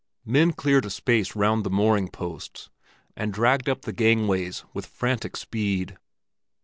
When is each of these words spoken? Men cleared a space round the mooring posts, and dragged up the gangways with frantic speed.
Men 0.25 0.51
cleared 0.53 0.85
a 0.85 0.89
space 0.89 1.35
round 1.35 1.63
the 1.63 1.69
mooring 1.69 2.09
posts, 2.09 2.71
and 3.15 3.31
dragged 3.31 3.69
up 3.69 3.83
the 3.83 3.93
gangways 3.93 4.65
with 4.73 4.87
frantic 4.87 5.37
speed. 5.37 5.95